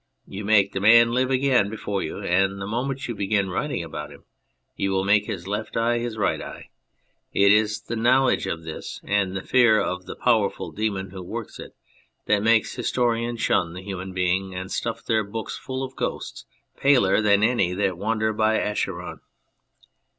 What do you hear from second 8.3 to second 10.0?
of this, and the fear